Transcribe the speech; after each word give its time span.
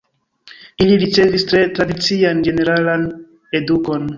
Ili 0.85 0.95
ricevis 1.03 1.45
tre 1.51 1.61
tradician 1.75 2.43
ĝeneralan 2.49 3.07
edukon. 3.61 4.09